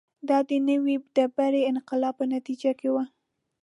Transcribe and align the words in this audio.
دا 0.29 0.37
د 0.49 0.51
نوې 0.69 0.95
ډبرې 1.15 1.61
انقلاب 1.71 2.13
په 2.19 2.25
نتیجه 2.35 2.71
کې 2.79 2.87
و 2.93 2.95